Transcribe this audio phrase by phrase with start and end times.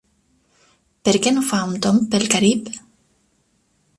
[1.09, 2.73] Per què no fa un tomb pel Carib?